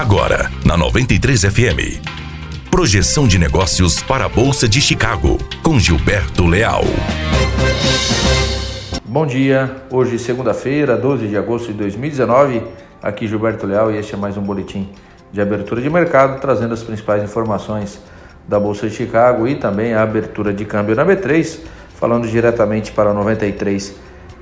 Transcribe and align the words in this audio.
Agora, 0.00 0.50
na 0.64 0.78
93 0.78 1.42
FM. 1.42 2.00
Projeção 2.70 3.28
de 3.28 3.38
negócios 3.38 4.02
para 4.02 4.24
a 4.24 4.28
Bolsa 4.30 4.66
de 4.66 4.80
Chicago, 4.80 5.36
com 5.62 5.78
Gilberto 5.78 6.46
Leal. 6.46 6.84
Bom 9.04 9.26
dia, 9.26 9.82
hoje 9.90 10.18
segunda-feira, 10.18 10.96
12 10.96 11.28
de 11.28 11.36
agosto 11.36 11.66
de 11.66 11.74
2019. 11.74 12.62
Aqui 13.02 13.28
Gilberto 13.28 13.66
Leal 13.66 13.92
e 13.92 13.98
este 13.98 14.14
é 14.14 14.16
mais 14.16 14.38
um 14.38 14.42
boletim 14.42 14.88
de 15.30 15.38
abertura 15.38 15.82
de 15.82 15.90
mercado, 15.90 16.40
trazendo 16.40 16.72
as 16.72 16.82
principais 16.82 17.22
informações 17.22 18.00
da 18.48 18.58
Bolsa 18.58 18.88
de 18.88 18.96
Chicago 18.96 19.46
e 19.46 19.56
também 19.56 19.92
a 19.92 20.02
abertura 20.02 20.50
de 20.50 20.64
câmbio 20.64 20.96
na 20.96 21.04
B3, 21.04 21.58
falando 21.96 22.26
diretamente 22.26 22.90
para 22.90 23.12
93 23.12 23.94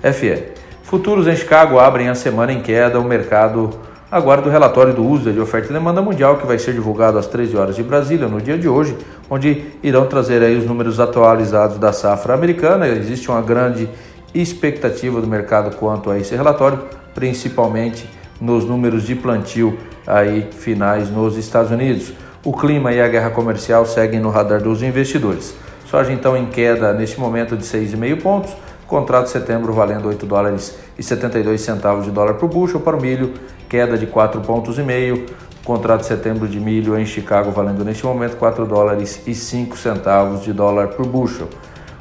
FM. 0.03 0.57
Futuros 0.85 1.27
em 1.27 1.35
Chicago 1.35 1.81
abrem 1.81 2.09
a 2.09 2.15
semana 2.15 2.53
em 2.53 2.61
queda, 2.61 3.01
o 3.01 3.05
mercado 3.05 3.89
aguarda 4.11 4.49
o 4.49 4.51
relatório 4.51 4.95
do 4.95 5.05
uso 5.05 5.33
de 5.33 5.39
oferta 5.39 5.69
e 5.69 5.73
demanda 5.73 6.01
mundial 6.01 6.39
que 6.39 6.47
vai 6.47 6.59
ser 6.59 6.73
divulgado 6.73 7.19
às 7.19 7.27
13 7.27 7.57
horas 7.57 7.77
de 7.77 7.83
Brasília 7.83 8.27
no 8.27 8.41
dia 8.41 8.57
de 8.57 8.69
hoje, 8.69 8.97
onde 9.29 9.65
irão 9.83 10.07
trazer 10.07 10.43
aí 10.43 10.57
os 10.57 10.65
números 10.65 10.99
atualizados 10.99 11.79
da 11.79 11.93
safra 11.93 12.35
americana. 12.35 12.89
Existe 12.89 13.31
uma 13.31 13.43
grande 13.43 13.89
expectativa 14.35 15.21
do 15.21 15.27
mercado 15.27 15.77
quanto 15.77 16.11
a 16.11 16.19
esse 16.19 16.35
relatório, 16.35 16.81
principalmente 17.15 18.09
nos 18.41 18.65
números 18.65 19.03
de 19.03 19.15
plantio 19.15 19.79
aí 20.07 20.49
finais 20.53 21.11
nos 21.11 21.37
Estados 21.37 21.71
Unidos. 21.71 22.13
O 22.45 22.53
clima 22.53 22.93
e 22.93 23.01
a 23.01 23.09
guerra 23.09 23.31
comercial 23.31 23.85
seguem 23.85 24.21
no 24.21 24.31
radar 24.31 24.63
dos 24.63 24.83
investidores. 24.83 25.55
Soja 25.85 26.13
então 26.13 26.37
em 26.37 26.47
queda 26.47 26.93
neste 26.93 27.19
momento 27.19 27.57
de 27.57 27.65
6,5 27.65 28.23
pontos, 28.23 28.57
contrato 28.87 29.25
de 29.25 29.31
setembro 29.31 29.73
valendo 29.73 30.09
8 30.09 30.25
dólares 30.25 30.79
e 30.99 31.03
72 31.03 31.61
centavos 31.61 32.05
de 32.05 32.11
dólar 32.11 32.35
por 32.35 32.49
bushel 32.49 32.81
para 32.81 32.97
o 32.97 33.01
milho, 33.01 33.35
queda 33.69 33.99
de 33.99 34.07
4 34.07 34.41
pontos 34.41 34.79
e 34.79 34.83
meio, 34.83 35.27
contrato 35.65 36.01
de 36.01 36.07
setembro 36.07 36.49
de 36.49 36.59
milho 36.59 36.99
em 36.99 37.05
Chicago 37.05 37.51
valendo 37.51 37.85
neste 37.85 38.05
momento 38.07 38.37
4 38.37 38.65
dólares 38.65 39.23
e 39.27 39.35
5 39.35 39.77
centavos 39.77 40.43
de 40.43 40.53
dólar 40.53 40.89
por 40.89 41.07
bushel. 41.07 41.49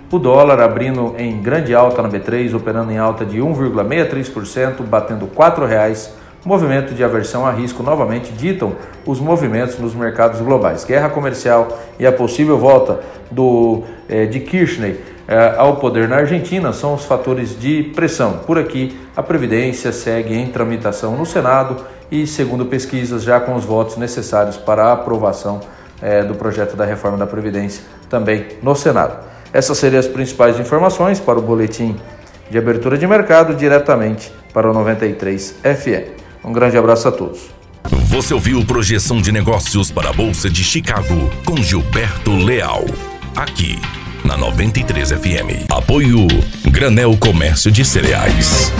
O 0.09 0.17
dólar 0.17 0.61
abrindo 0.61 1.15
em 1.17 1.41
grande 1.41 1.75
alta 1.75 2.01
na 2.01 2.07
B3, 2.07 2.55
operando 2.55 2.91
em 2.91 2.97
alta 2.97 3.25
de 3.25 3.39
1,63%, 3.39 4.81
batendo 4.83 5.25
R$ 5.25 5.31
4,00 5.35 6.11
movimento 6.47 6.93
de 6.93 7.03
aversão 7.03 7.45
a 7.45 7.51
risco 7.51 7.83
novamente 7.83 8.31
ditam 8.31 8.73
os 9.05 9.19
movimentos 9.19 9.77
nos 9.77 9.93
mercados 9.93 10.39
globais. 10.39 10.85
Guerra 10.85 11.09
comercial 11.09 11.77
e 11.99 12.07
a 12.07 12.11
possível 12.11 12.57
volta 12.57 13.01
do, 13.29 13.83
eh, 14.07 14.25
de 14.25 14.39
Kirchner 14.39 14.97
eh, 15.27 15.55
ao 15.57 15.75
poder 15.75 16.07
na 16.07 16.15
Argentina 16.15 16.71
são 16.71 16.93
os 16.93 17.03
fatores 17.03 17.59
de 17.59 17.91
pressão. 17.93 18.39
Por 18.47 18.57
aqui, 18.57 18.97
a 19.13 19.21
Previdência 19.21 19.91
segue 19.91 20.35
em 20.35 20.47
tramitação 20.47 21.17
no 21.17 21.25
Senado 21.25 21.83
e, 22.09 22.25
segundo 22.25 22.65
pesquisas, 22.65 23.23
já 23.23 23.41
com 23.41 23.53
os 23.53 23.65
votos 23.65 23.97
necessários 23.97 24.55
para 24.55 24.85
a 24.85 24.93
aprovação 24.93 25.59
eh, 26.01 26.23
do 26.23 26.33
projeto 26.33 26.77
da 26.77 26.85
reforma 26.85 27.17
da 27.17 27.27
Previdência 27.27 27.83
também 28.09 28.45
no 28.63 28.73
Senado. 28.73 29.17
Essas 29.51 29.77
seriam 29.77 29.99
as 29.99 30.07
principais 30.07 30.57
informações 30.57 31.19
para 31.19 31.37
o 31.37 31.41
boletim 31.41 31.97
de 32.49 32.57
abertura 32.57 32.97
de 32.97 33.05
mercado 33.05 33.53
diretamente 33.53 34.31
para 34.53 34.71
o 34.71 34.73
93 34.73 35.57
FM. 35.61 36.26
Um 36.47 36.53
grande 36.53 36.77
abraço 36.77 37.09
a 37.09 37.11
todos. 37.11 37.49
Você 38.07 38.33
ouviu 38.33 38.63
Projeção 38.63 39.21
de 39.21 39.33
Negócios 39.33 39.91
para 39.91 40.11
a 40.11 40.13
Bolsa 40.13 40.49
de 40.49 40.63
Chicago 40.63 41.29
com 41.45 41.57
Gilberto 41.57 42.31
Leal. 42.37 42.85
Aqui, 43.35 43.77
na 44.23 44.37
93 44.37 45.11
FM. 45.11 45.69
Apoio 45.69 46.25
Granel 46.71 47.17
Comércio 47.17 47.69
de 47.69 47.83
Cereais. 47.83 48.71